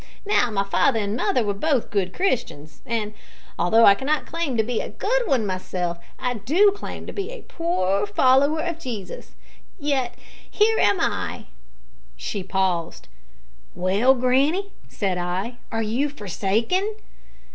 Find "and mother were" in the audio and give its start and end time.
1.01-1.53